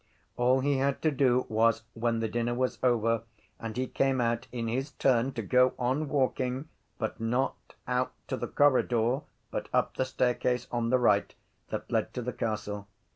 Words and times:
All 0.35 0.61
he 0.61 0.77
had 0.77 0.99
to 1.03 1.11
do 1.11 1.45
was 1.47 1.83
when 1.93 2.21
the 2.21 2.27
dinner 2.27 2.55
was 2.55 2.79
over 2.81 3.21
and 3.59 3.77
he 3.77 3.85
came 3.85 4.19
out 4.19 4.47
in 4.51 4.67
his 4.67 4.93
turn 4.93 5.31
to 5.33 5.43
go 5.43 5.75
on 5.77 6.09
walking 6.09 6.67
but 6.97 7.19
not 7.19 7.75
out 7.87 8.11
to 8.27 8.35
the 8.35 8.47
corridor 8.47 9.21
but 9.51 9.69
up 9.71 9.97
the 9.97 10.05
staircase 10.05 10.65
on 10.71 10.89
the 10.89 10.97
right 10.97 11.35
that 11.69 11.91
led 11.91 12.15
to 12.15 12.23
the 12.23 12.33
castle. 12.33 12.87